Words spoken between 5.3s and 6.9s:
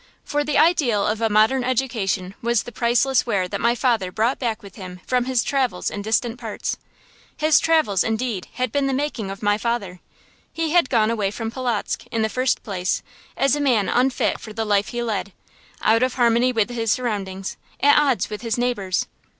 travels in distant parts.